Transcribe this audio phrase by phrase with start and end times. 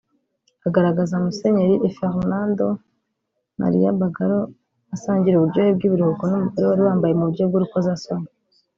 [0.67, 2.65] agaragaza Musenyeri Fernando
[3.61, 4.41] Maria Bargallo
[4.95, 8.27] asangira uburyohe bw’ibiruhuko n’umugore wari wambaye mu buryo bw’urukozasoni